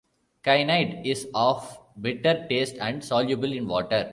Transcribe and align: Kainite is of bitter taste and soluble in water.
Kainite 0.43 1.05
is 1.05 1.27
of 1.35 1.77
bitter 2.01 2.47
taste 2.49 2.75
and 2.79 3.05
soluble 3.05 3.51
in 3.53 3.67
water. 3.67 4.09